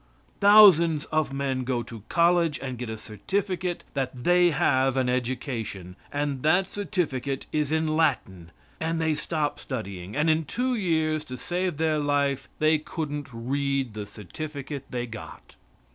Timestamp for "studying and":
9.59-10.27